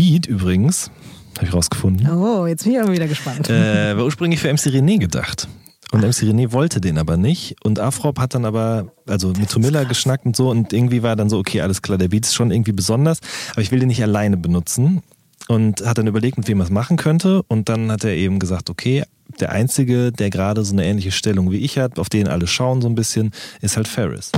[0.00, 0.90] Beat übrigens,
[1.36, 2.08] habe ich rausgefunden.
[2.10, 3.50] Oh, jetzt bin ich aber wieder gespannt.
[3.50, 5.46] Äh, war ursprünglich für MC René gedacht.
[5.92, 7.56] Und MC René wollte den aber nicht.
[7.62, 10.48] Und Afrop hat dann aber, also mit Tomilla geschnackt und so.
[10.48, 13.18] Und irgendwie war dann so, okay, alles klar, der Beat ist schon irgendwie besonders.
[13.52, 15.02] Aber ich will den nicht alleine benutzen.
[15.48, 17.42] Und hat dann überlegt, mit wem er es machen könnte.
[17.48, 19.04] Und dann hat er eben gesagt, okay,
[19.38, 22.80] der Einzige, der gerade so eine ähnliche Stellung wie ich hat, auf den alle schauen
[22.80, 24.32] so ein bisschen, ist halt Ferris.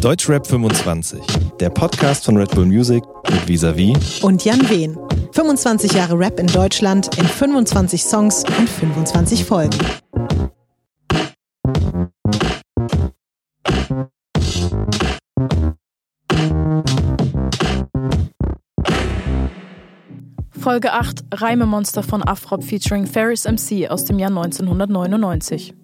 [0.00, 1.20] Deutschrap 25,
[1.60, 4.96] der Podcast von Red Bull Music mit Visavi Und Jan Wehn.
[5.32, 9.78] 25 Jahre Rap in Deutschland in 25 Songs und 25 Folgen.
[20.58, 25.74] Folge 8 Reimemonster von Afrop featuring Ferris MC aus dem Jahr 1999.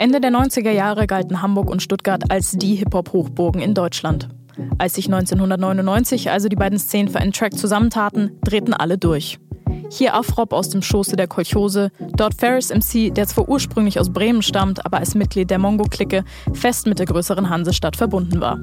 [0.00, 4.30] Ende der 90er Jahre galten Hamburg und Stuttgart als die Hip-Hop-Hochburgen in Deutschland.
[4.78, 9.38] Als sich 1999 also die beiden Szenen für einen Track zusammentaten, drehten alle durch.
[9.92, 14.40] Hier Afrop aus dem Schoße der Kolchose, dort Ferris MC, der zwar ursprünglich aus Bremen
[14.40, 18.60] stammt, aber als Mitglied der Mongo-Clique fest mit der größeren Hansestadt verbunden war.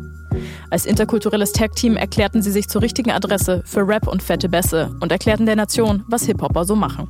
[0.70, 5.12] Als interkulturelles Tag-Team erklärten sie sich zur richtigen Adresse für Rap und fette Bässe und
[5.12, 7.10] erklärten der Nation, was Hip-Hopper so machen.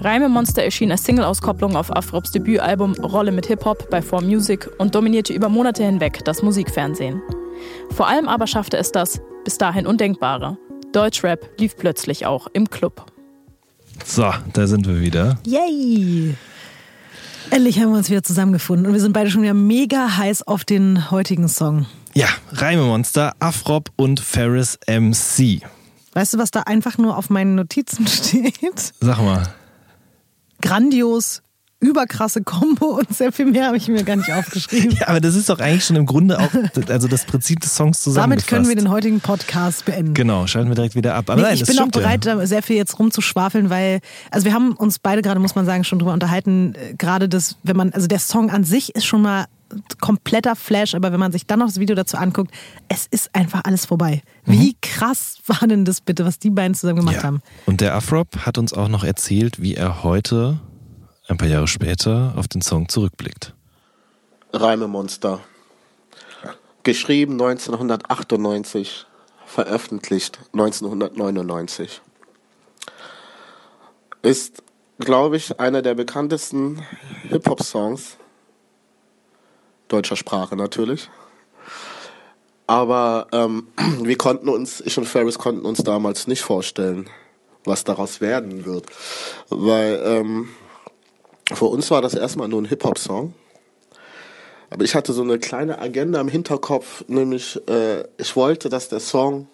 [0.00, 5.48] Reimemonster erschien als Single-Auskopplung auf Afrops Debütalbum Rolle mit Hip-Hop bei 4Music und dominierte über
[5.48, 7.22] Monate hinweg das Musikfernsehen.
[7.90, 10.58] Vor allem aber schaffte es das, bis dahin Undenkbare.
[10.92, 13.09] Deutschrap lief plötzlich auch im Club.
[14.04, 15.38] So, da sind wir wieder.
[15.44, 16.34] Yay!
[17.50, 20.64] Endlich haben wir uns wieder zusammengefunden und wir sind beide schon wieder mega heiß auf
[20.64, 21.86] den heutigen Song.
[22.14, 25.62] Ja, Reimemonster, Afrop und Ferris MC.
[26.12, 28.92] Weißt du, was da einfach nur auf meinen Notizen steht?
[29.00, 29.42] Sag mal.
[30.60, 31.42] Grandios,
[31.80, 34.96] überkrasse Kombo und sehr viel mehr habe ich mir gar nicht aufgeschrieben.
[35.00, 36.48] Ja, aber das ist doch eigentlich schon im Grunde auch
[36.88, 38.52] also das Prinzip des Songs zusammengefasst.
[38.52, 40.14] Damit können wir den heutigen Podcast beenden.
[40.14, 41.30] Genau, schalten wir direkt wieder ab.
[41.30, 41.90] Aber Nee, nein, ich bin auch ja.
[41.90, 45.64] bereit, da sehr viel jetzt rumzuschwafeln, weil, also wir haben uns beide gerade, muss man
[45.66, 49.06] sagen, schon drüber unterhalten, äh, gerade das, wenn man, also der Song an sich ist
[49.06, 49.46] schon mal
[50.00, 52.52] kompletter Flash, aber wenn man sich dann noch das Video dazu anguckt,
[52.88, 54.20] es ist einfach alles vorbei.
[54.44, 57.20] Wie krass war denn das bitte, was die beiden zusammen gemacht Mhm.
[57.20, 57.26] Ja.
[57.26, 57.42] haben?
[57.66, 60.58] Und der Afrop hat uns auch noch erzählt, wie er heute,
[61.30, 63.54] ein paar Jahre später, auf den Song zurückblickt.
[64.52, 65.40] Reimemonster.
[66.82, 69.06] Geschrieben 1998,
[69.46, 72.00] veröffentlicht 1999.
[74.22, 74.62] Ist,
[74.98, 76.82] glaube ich, einer der bekanntesten
[77.28, 78.16] Hip-Hop-Songs
[79.88, 81.10] deutscher Sprache natürlich.
[82.66, 83.68] Aber ähm,
[84.02, 87.08] wir konnten uns, ich und Ferris konnten uns damals nicht vorstellen,
[87.64, 88.86] was daraus werden wird.
[89.48, 90.48] Weil ähm,
[91.54, 93.34] für uns war das erstmal nur ein Hip-Hop-Song.
[94.70, 99.00] Aber ich hatte so eine kleine Agenda im Hinterkopf, nämlich äh, ich wollte, dass der
[99.00, 99.48] Song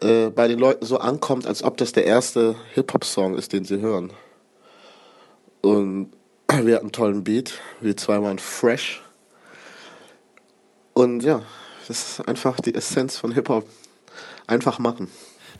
[0.00, 3.80] äh, bei den Leuten so ankommt, als ob das der erste Hip-Hop-Song ist, den sie
[3.80, 4.12] hören.
[5.60, 6.12] Und
[6.48, 9.02] wir hatten einen tollen Beat, wir zwei waren fresh.
[10.94, 11.42] Und ja,
[11.86, 13.66] das ist einfach die Essenz von Hip-Hop.
[14.46, 15.10] Einfach machen.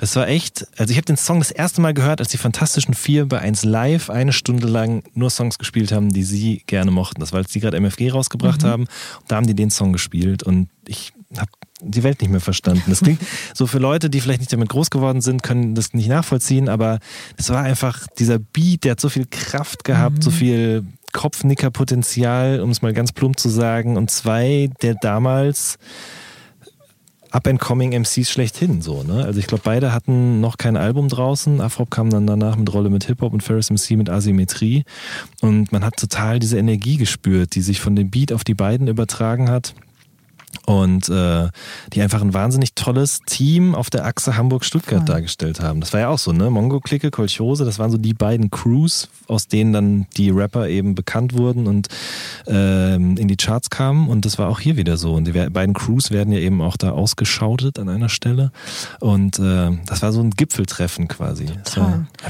[0.00, 2.94] Das war echt, also ich habe den Song das erste Mal gehört, als die Fantastischen
[2.94, 7.20] Vier bei 1 Live eine Stunde lang nur Songs gespielt haben, die sie gerne mochten.
[7.20, 8.84] Das war, als die gerade MFG rausgebracht haben.
[8.84, 11.50] Und da haben die den Song gespielt und ich habe
[11.82, 12.84] die Welt nicht mehr verstanden.
[12.86, 13.20] Das klingt
[13.54, 16.98] so für Leute, die vielleicht nicht damit groß geworden sind, können das nicht nachvollziehen, aber
[17.36, 20.82] es war einfach dieser Beat, der hat so viel Kraft gehabt, so viel
[21.12, 23.98] Kopfnickerpotenzial, um es mal ganz plump zu sagen.
[23.98, 25.76] Und zwei, der damals
[27.30, 29.24] Up-and-Coming MCs schlechthin, so, ne?
[29.24, 31.60] Also ich glaube, beide hatten noch kein Album draußen.
[31.60, 34.84] Afrop kam dann danach mit Rolle mit Hip-Hop und Ferris MC mit Asymmetrie.
[35.40, 38.88] Und man hat total diese Energie gespürt, die sich von dem Beat auf die beiden
[38.88, 39.74] übertragen hat.
[40.70, 41.48] Und äh,
[41.92, 45.80] die einfach ein wahnsinnig tolles Team auf der Achse Hamburg-Stuttgart dargestellt haben.
[45.80, 46.48] Das war ja auch so, ne?
[46.50, 51.36] Mongo-Clique, Kolchose, das waren so die beiden Crews, aus denen dann die Rapper eben bekannt
[51.36, 51.88] wurden und
[52.46, 54.08] ähm, in die Charts kamen.
[54.08, 55.14] Und das war auch hier wieder so.
[55.14, 58.52] Und die beiden Crews werden ja eben auch da ausgeschautet an einer Stelle.
[59.00, 61.46] Und äh, das war so ein Gipfeltreffen quasi.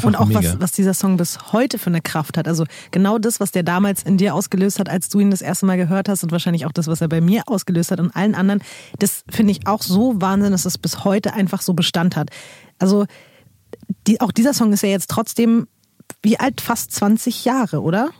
[0.02, 0.40] Und auch mega.
[0.40, 2.48] was, was dieser Song bis heute für eine Kraft hat.
[2.48, 5.66] Also genau das, was der damals in dir ausgelöst hat, als du ihn das erste
[5.66, 8.30] Mal gehört hast und wahrscheinlich auch das, was er bei mir ausgelöst hat und allen
[8.35, 8.62] anderen,
[8.99, 12.31] das finde ich auch so Wahnsinn, dass es bis heute einfach so Bestand hat.
[12.79, 13.06] Also
[14.06, 15.67] die, auch dieser Song ist ja jetzt trotzdem
[16.23, 16.61] wie alt?
[16.61, 18.11] Fast 20 Jahre, oder?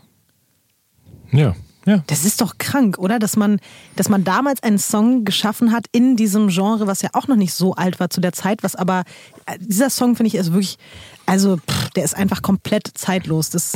[1.31, 1.55] ja,
[1.85, 2.03] ja.
[2.07, 3.17] Das ist doch krank, oder?
[3.17, 3.59] Dass man,
[3.95, 7.53] dass man damals einen Song geschaffen hat in diesem Genre, was ja auch noch nicht
[7.53, 9.03] so alt war zu der Zeit, was aber,
[9.47, 10.77] äh, dieser Song finde ich ist wirklich,
[11.25, 13.49] also, pff, der ist einfach komplett zeitlos.
[13.49, 13.73] Das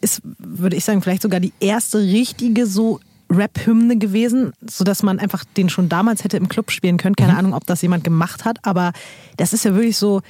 [0.00, 3.00] ist, würde ich sagen, vielleicht sogar die erste richtige so
[3.32, 7.16] Rap-Hymne gewesen, sodass man einfach den schon damals hätte im Club spielen können.
[7.16, 7.38] Keine mhm.
[7.38, 8.92] Ahnung, ob das jemand gemacht hat, aber
[9.36, 10.22] das ist ja wirklich so,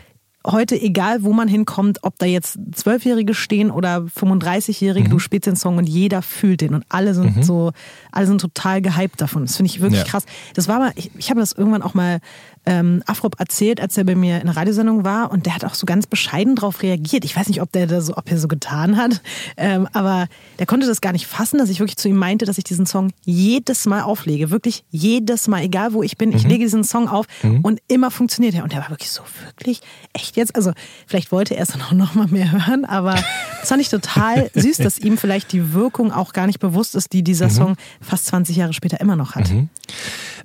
[0.46, 5.12] heute, egal wo man hinkommt, ob da jetzt Zwölfjährige stehen oder 35-Jährige, mhm.
[5.12, 7.42] du spielst den Song und jeder fühlt den und alle sind mhm.
[7.42, 7.72] so,
[8.10, 9.42] alle sind total gehypt davon.
[9.42, 10.06] Das finde ich wirklich ja.
[10.06, 10.24] krass.
[10.54, 12.20] Das war mal, ich, ich habe das irgendwann auch mal
[12.66, 15.74] ähm, Afrop erzählt, als er bei mir in der Radiosendung war und der hat auch
[15.74, 17.24] so ganz bescheiden darauf reagiert.
[17.24, 19.20] Ich weiß nicht, ob der da so, ob er so getan hat,
[19.56, 20.28] ähm, aber
[20.58, 22.86] der konnte das gar nicht fassen, dass ich wirklich zu ihm meinte, dass ich diesen
[22.86, 26.50] Song jedes Mal auflege, wirklich jedes Mal, egal wo ich bin, ich mhm.
[26.50, 27.60] lege diesen Song auf mhm.
[27.60, 28.62] und immer funktioniert er.
[28.62, 29.80] Und der war wirklich so, wirklich,
[30.12, 30.54] echt jetzt?
[30.54, 30.72] Also
[31.06, 33.14] vielleicht wollte er es dann auch noch mal mehr hören, aber
[33.60, 37.12] das fand ich total süß, dass ihm vielleicht die Wirkung auch gar nicht bewusst ist,
[37.12, 37.50] die dieser mhm.
[37.50, 39.50] Song fast 20 Jahre später immer noch hat.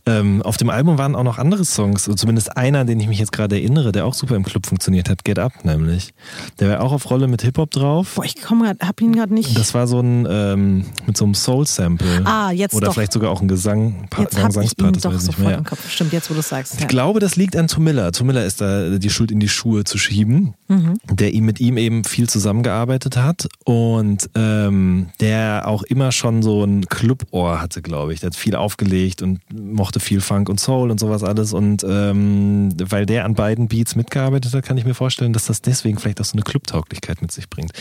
[0.08, 3.32] Ähm, auf dem Album waren auch noch andere Songs, zumindest einer, den ich mich jetzt
[3.32, 6.14] gerade erinnere, der auch super im Club funktioniert hat, Get Up nämlich.
[6.60, 8.14] Der war auch auf Rolle mit Hip-Hop drauf.
[8.16, 9.58] Boah, ich komme grad, hab ihn gerade nicht.
[9.58, 12.24] Das war so ein, ähm, mit so einem Soul-Sample.
[12.26, 12.94] Ah, jetzt Oder doch.
[12.94, 15.58] vielleicht sogar auch ein Gesang, jetzt Gesangspart, das doch weiß ich nicht mehr.
[15.58, 15.90] Im Kopf.
[15.90, 16.76] Stimmt, jetzt wo du sagst.
[16.76, 16.88] Ich ja.
[16.88, 18.12] glaube, das liegt an Tomilla.
[18.12, 20.96] Tomilla ist da die Schuld in die Schuhe zu schieben, mhm.
[21.12, 26.64] der ihm mit ihm eben viel zusammengearbeitet hat und ähm, der auch immer schon so
[26.64, 28.22] ein Clubohr hatte, glaube ich.
[28.22, 31.54] Der hat viel aufgelegt und mochte mochte viel Funk und Soul und sowas alles.
[31.54, 35.62] Und ähm, weil der an beiden Beats mitgearbeitet hat, kann ich mir vorstellen, dass das
[35.62, 37.72] deswegen vielleicht auch so eine Clubtauglichkeit mit sich bringt.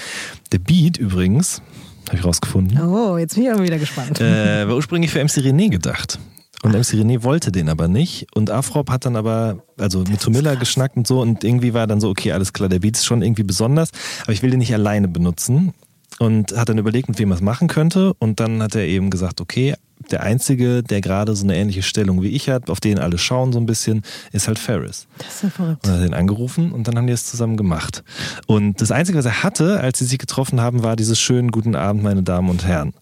[0.53, 1.63] Der Beat übrigens,
[2.09, 2.81] habe ich rausgefunden.
[2.81, 4.21] Oh, jetzt bin ich aber wieder gespannt.
[4.21, 6.19] Äh, war ursprünglich für MC René gedacht.
[6.63, 8.27] Und MC René wollte den aber nicht.
[8.35, 11.21] Und Afrop hat dann aber, also mit Tomilla geschnackt und so.
[11.21, 13.91] Und irgendwie war dann so, okay, alles klar, der Beat ist schon irgendwie besonders.
[14.23, 15.75] Aber ich will den nicht alleine benutzen.
[16.19, 18.15] Und hat dann überlegt, mit wem er es machen könnte.
[18.19, 19.75] Und dann hat er eben gesagt, okay,
[20.11, 23.53] der Einzige, der gerade so eine ähnliche Stellung wie ich hat, auf den alle schauen
[23.53, 24.03] so ein bisschen,
[24.33, 25.07] ist halt Ferris.
[25.19, 25.85] Das ist ja verrückt.
[25.85, 28.05] Und er hat ihn angerufen und dann haben die es zusammen gemacht.
[28.47, 31.75] Und das Einzige, was er hatte, als sie sich getroffen haben, war dieses schönen guten
[31.75, 32.93] Abend, meine Damen und Herren.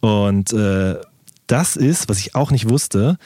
[0.00, 0.96] Und äh,
[1.46, 3.16] das ist, was ich auch nicht wusste,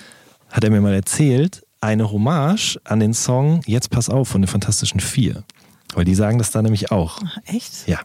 [0.51, 4.49] hat er mir mal erzählt, eine Hommage an den Song Jetzt pass auf von den
[4.49, 5.45] Fantastischen Vier.
[5.95, 7.19] Weil die sagen das da nämlich auch.
[7.25, 7.89] Ach, echt?
[7.89, 7.99] Ja.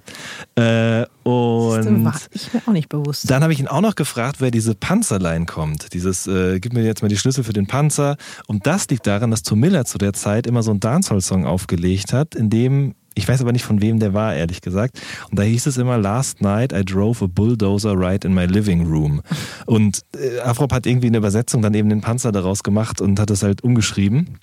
[0.56, 3.30] Äh, und war ich mir auch nicht bewusst.
[3.30, 5.94] Dann habe ich ihn auch noch gefragt, wer diese Panzerlein kommt.
[5.94, 8.16] Dieses, äh, gib mir jetzt mal die Schlüssel für den Panzer.
[8.48, 12.14] Und das liegt daran, dass Tom Miller zu der Zeit immer so einen Dancehall-Song aufgelegt
[12.14, 15.00] hat, in dem ich weiß aber nicht, von wem der war, ehrlich gesagt.
[15.30, 18.88] Und da hieß es immer, Last night I drove a bulldozer right in my living
[18.88, 19.22] room.
[19.68, 23.30] Und äh, Afrop hat irgendwie eine Übersetzung dann eben den Panzer daraus gemacht und hat
[23.30, 24.40] es halt umgeschrieben.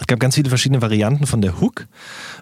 [0.00, 1.86] Es gab ganz viele verschiedene Varianten von der Hook.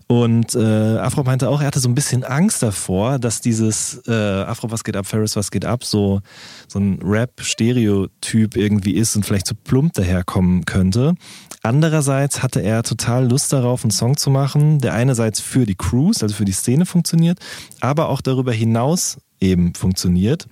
[0.07, 4.13] Und äh, Afro meinte auch, er hatte so ein bisschen Angst davor, dass dieses äh,
[4.13, 6.21] Afro, was geht ab, Ferris, was geht ab, so,
[6.69, 11.15] so ein Rap-Stereotyp irgendwie ist und vielleicht zu so plump daherkommen könnte.
[11.63, 16.23] Andererseits hatte er total Lust darauf, einen Song zu machen, der einerseits für die Crews,
[16.23, 17.39] also für die Szene funktioniert,
[17.81, 20.47] aber auch darüber hinaus eben funktioniert.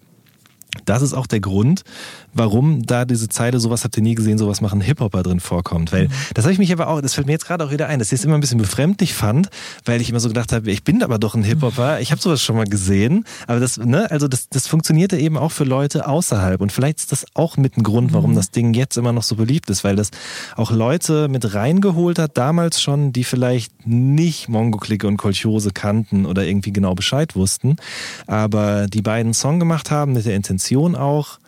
[0.87, 1.83] Das ist auch der Grund,
[2.33, 5.93] warum da diese Zeile, sowas habt ihr nie gesehen, sowas machen Hip-Hopper drin vorkommt.
[5.93, 6.13] Weil mhm.
[6.33, 8.11] das habe ich mich aber auch, das fällt mir jetzt gerade auch wieder ein, dass
[8.11, 9.51] ich es immer ein bisschen befremdlich fand,
[9.85, 12.43] weil ich immer so gedacht habe, ich bin aber doch ein Hip-Hopper, ich habe sowas
[12.43, 13.25] schon mal gesehen.
[13.47, 16.61] Aber das, ne, also das, das funktionierte eben auch für Leute außerhalb.
[16.61, 18.37] Und vielleicht ist das auch mit ein Grund, warum mhm.
[18.37, 20.11] das Ding jetzt immer noch so beliebt ist, weil das
[20.57, 26.45] auch Leute mit reingeholt hat, damals schon, die vielleicht nicht Mongo-Clique und Kolchose kannten oder
[26.47, 27.77] irgendwie genau Bescheid wussten,
[28.27, 30.62] aber die beiden Song gemacht haben mit der Intention
[30.97, 31.39] auch,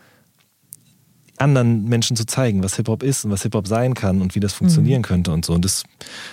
[1.38, 4.52] anderen Menschen zu zeigen, was Hip-Hop ist und was Hip-Hop sein kann und wie das
[4.52, 5.04] funktionieren mhm.
[5.04, 5.52] könnte und so.
[5.52, 5.82] Und das,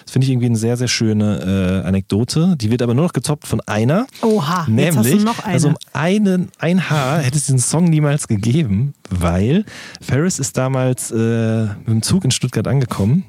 [0.04, 2.56] das finde ich irgendwie eine sehr, sehr schöne äh, Anekdote.
[2.58, 4.06] Die wird aber nur noch getoppt von einer.
[4.22, 5.54] Oha, nämlich, noch eine.
[5.54, 9.66] also um einen, ein Haar hätte es diesen Song niemals gegeben, weil
[10.02, 13.26] Ferris ist damals äh, mit dem Zug in Stuttgart angekommen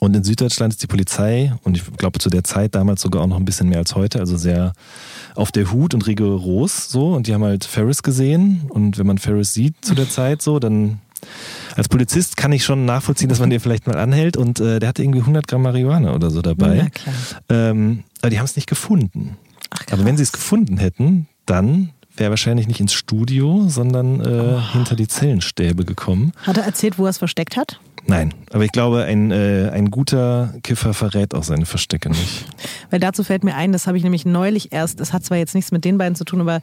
[0.00, 3.26] und in Süddeutschland ist die Polizei, und ich glaube zu der Zeit damals sogar auch
[3.26, 4.72] noch ein bisschen mehr als heute, also sehr
[5.34, 7.14] auf der Hut und rigoros so.
[7.14, 8.62] Und die haben halt Ferris gesehen.
[8.68, 11.00] Und wenn man Ferris sieht zu der Zeit so, dann
[11.76, 14.36] als Polizist kann ich schon nachvollziehen, dass man den vielleicht mal anhält.
[14.36, 16.76] Und äh, der hatte irgendwie 100 Gramm Marihuana oder so dabei.
[16.76, 17.14] Ja, klar.
[17.48, 19.36] Ähm, aber die haben es nicht gefunden.
[19.70, 24.56] Ach, aber wenn sie es gefunden hätten, dann wäre wahrscheinlich nicht ins Studio, sondern äh,
[24.56, 24.72] oh.
[24.72, 26.32] hinter die Zellenstäbe gekommen.
[26.42, 27.78] Hat er erzählt, wo er es versteckt hat?
[28.08, 32.44] Nein, aber ich glaube, ein, äh, ein guter Kiffer verrät auch seine Verstecke nicht.
[32.90, 35.56] Weil dazu fällt mir ein, das habe ich nämlich neulich erst, das hat zwar jetzt
[35.56, 36.60] nichts mit den beiden zu tun, aber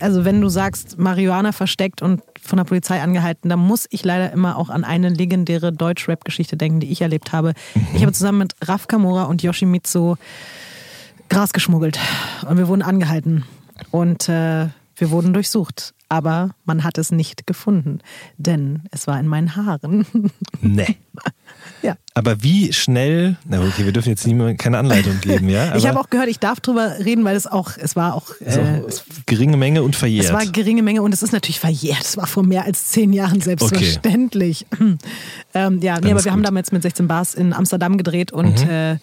[0.00, 4.30] also wenn du sagst, Marihuana versteckt und von der Polizei angehalten, dann muss ich leider
[4.30, 7.54] immer auch an eine legendäre Deutsch-Rap-Geschichte denken, die ich erlebt habe.
[7.74, 7.86] Mhm.
[7.94, 10.16] Ich habe zusammen mit Raf Kamora und Yoshimitsu
[11.30, 11.98] Gras geschmuggelt
[12.48, 13.44] und wir wurden angehalten
[13.90, 15.94] und äh, wir wurden durchsucht.
[16.08, 17.98] aber man hat es nicht gefunden,
[18.38, 20.06] denn es war in meinen Haaren.
[20.60, 20.96] Nee.
[21.82, 21.96] Ja.
[22.14, 25.66] Aber wie schnell, na okay, wir dürfen jetzt niemand, keine Anleitung geben, ja?
[25.76, 28.30] ich Aber habe auch gehört, ich darf drüber reden, weil es auch, es war auch,
[28.30, 30.26] auch äh, es, geringe Menge und verjährt.
[30.26, 32.02] es war geringe Menge und es ist natürlich verjährt.
[32.02, 34.66] Es war vor mehr als zehn Jahren selbstverständlich.
[35.54, 36.42] ähm, ja, nee, aber wir haben gut.
[36.42, 36.42] Mhm.
[36.44, 38.96] damals mit 16 Bars in Amsterdam gedreht und äh,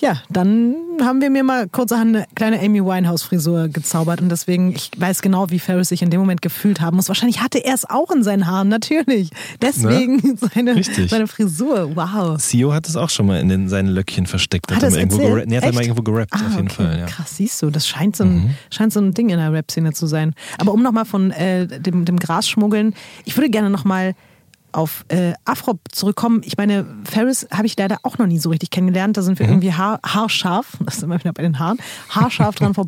[0.00, 4.90] ja, dann haben wir mir mal kurzerhand eine kleine Amy Winehouse-Frisur gezaubert und deswegen, ich
[4.96, 7.08] weiß genau, wie Ferris sich in dem Moment gefühlt haben muss.
[7.08, 9.30] Wahrscheinlich hatte er es auch in seinen Haaren, natürlich.
[9.60, 11.10] Deswegen seine, Richtig.
[11.10, 12.40] seine Frisur, wow.
[12.40, 14.70] Sio hat es auch schon mal in den, seinen Löckchen versteckt.
[14.70, 15.46] Hat er er mal es irgendwo gerappt.
[15.48, 16.74] Nee, hat er mal irgendwo gerappt, Ah, auf jeden okay.
[16.82, 16.98] Fall.
[16.98, 17.04] Ja.
[17.04, 17.08] Mhm.
[17.10, 20.06] Krass, siehst du, das scheint so ein, scheint so ein Ding in der Rap-Szene zu
[20.06, 20.34] sein.
[20.58, 24.14] Aber um nochmal von äh, dem, dem Grasschmuggeln, ich würde gerne nochmal
[24.72, 26.42] auf äh, Afrop zurückkommen.
[26.44, 29.16] Ich meine, Ferris habe ich leider auch noch nie so richtig kennengelernt.
[29.16, 29.52] Da sind wir Mhm.
[29.52, 31.78] irgendwie haar, haarscharf, das sind wir wieder bei den Haaren,
[32.10, 32.74] haarscharf dran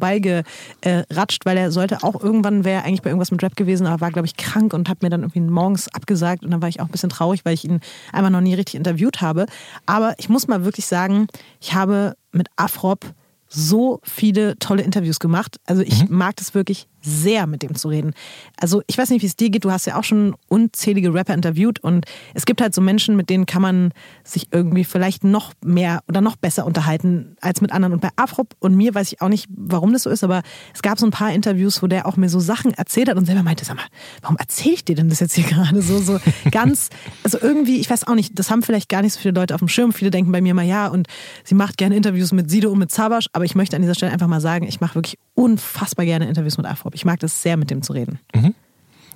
[0.84, 4.10] vorbeigeratscht, weil er sollte auch irgendwann, wäre eigentlich bei irgendwas mit Rap gewesen, aber war,
[4.10, 6.86] glaube ich, krank und hat mir dann irgendwie morgens abgesagt und dann war ich auch
[6.86, 7.80] ein bisschen traurig, weil ich ihn
[8.12, 9.46] einfach noch nie richtig interviewt habe.
[9.86, 11.26] Aber ich muss mal wirklich sagen,
[11.60, 13.06] ich habe mit Afrop
[13.52, 15.56] so viele tolle Interviews gemacht.
[15.66, 18.12] Also ich mag das wirklich sehr, mit dem zu reden.
[18.60, 19.64] Also ich weiß nicht, wie es dir geht.
[19.64, 23.30] Du hast ja auch schon unzählige Rapper interviewt und es gibt halt so Menschen, mit
[23.30, 23.92] denen kann man
[24.24, 27.92] sich irgendwie vielleicht noch mehr oder noch besser unterhalten als mit anderen.
[27.94, 30.42] Und bei Afrop und mir weiß ich auch nicht, warum das so ist, aber
[30.74, 33.26] es gab so ein paar Interviews, wo der auch mir so Sachen erzählt hat und
[33.26, 33.86] selber meinte, sag mal,
[34.22, 36.18] warum erzähle ich dir denn das jetzt hier gerade so, so
[36.50, 36.90] ganz,
[37.24, 39.60] also irgendwie, ich weiß auch nicht, das haben vielleicht gar nicht so viele Leute auf
[39.60, 39.92] dem Schirm.
[39.92, 41.08] Viele denken bei mir mal, ja, und
[41.44, 44.12] sie macht gerne Interviews mit Sido und mit Zabasch, aber ich möchte an dieser Stelle
[44.12, 46.89] einfach mal sagen, ich mache wirklich unfassbar gerne Interviews mit Afrop.
[46.94, 48.18] Ich mag das sehr, mit dem zu reden.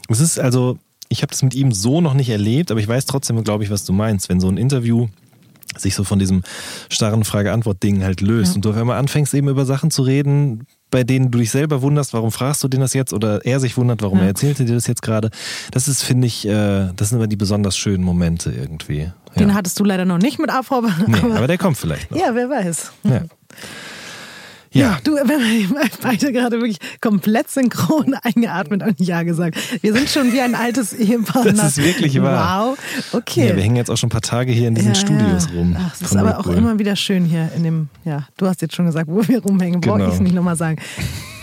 [0.08, 0.78] Es ist also,
[1.08, 3.70] ich habe das mit ihm so noch nicht erlebt, aber ich weiß trotzdem, glaube ich,
[3.70, 4.28] was du meinst.
[4.28, 5.08] Wenn so ein Interview
[5.76, 6.42] sich so von diesem
[6.88, 8.56] starren Frage-Antwort-Ding halt löst Ja.
[8.56, 11.82] und du auf einmal anfängst eben über Sachen zu reden, bei denen du dich selber
[11.82, 14.24] wunderst, warum fragst du den das jetzt oder er sich wundert, warum Ja.
[14.24, 15.30] er erzählte dir das jetzt gerade.
[15.72, 19.10] Das ist, finde ich, äh, das sind immer die besonders schönen Momente irgendwie.
[19.36, 19.54] Den Ja.
[19.54, 20.84] hattest du leider noch nicht mit Afrop.
[21.08, 22.18] Nee, aber, aber der kommt vielleicht noch.
[22.18, 22.92] ja, wer weiß.
[23.02, 23.22] Ja.
[24.74, 24.98] Ja.
[25.04, 29.56] Du, wir haben beide gerade wirklich komplett synchron eingeatmet und Ja gesagt.
[29.82, 31.44] Wir sind schon wie ein altes Ehepaar.
[31.44, 32.70] Das ist wirklich wahr.
[32.70, 32.78] Wow,
[33.12, 33.48] okay.
[33.48, 35.58] Ja, wir hängen jetzt auch schon ein paar Tage hier in diesen Ja, Studios ja.
[35.58, 35.76] rum.
[35.78, 38.74] Ach, es ist aber auch immer wieder schön hier in dem, ja, du hast jetzt
[38.74, 39.80] schon gesagt, wo wir rumhängen.
[39.80, 40.08] Brauche Genau.
[40.08, 40.78] ich es nicht nochmal sagen.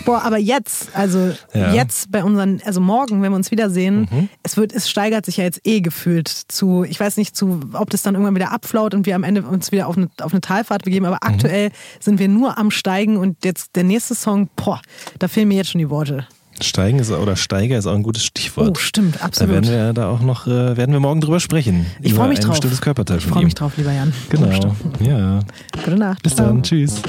[0.04, 1.68] Boah, aber jetzt, also Ja.
[1.68, 1.74] Mhm.
[1.74, 5.44] jetzt bei unseren, also morgen, wenn wir uns wiedersehen, es wird, es steigert sich ja
[5.44, 9.06] jetzt eh gefühlt zu, ich weiß nicht, zu, ob das dann irgendwann wieder abflaut und
[9.06, 11.34] wir am Ende uns wieder auf eine, auf eine Talfahrt begeben, aber Mhm.
[11.34, 14.80] aktuell sind wir nur am Steigen und jetzt der nächste Song, boah,
[15.18, 16.26] da fehlen mir jetzt schon die Worte.
[16.60, 18.76] Steigen ist, oder Steiger ist auch ein gutes Stichwort.
[18.76, 19.54] Oh, stimmt, Da absolut.
[19.54, 21.86] werden wir da auch noch, äh, werden wir morgen drüber sprechen.
[22.00, 22.50] Ich freue mich drauf.
[22.50, 23.46] bestimmtes Körperteil Ich freue ihm.
[23.46, 24.12] mich drauf, lieber Jan.
[24.28, 24.74] Genau.
[25.00, 25.40] Ja.
[25.84, 26.22] Gute Nacht.
[26.22, 26.62] Bis dann.
[26.62, 27.02] Tschüss.